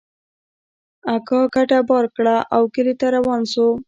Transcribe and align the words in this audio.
اکا 1.15 1.41
کډه 1.53 1.79
بار 1.89 2.05
کړه 2.15 2.35
او 2.55 2.63
کلي 2.73 2.93
ته 2.99 3.07
روان 3.15 3.41
سو. 3.53 3.67